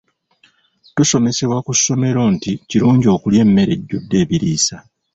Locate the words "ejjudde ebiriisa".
3.77-4.77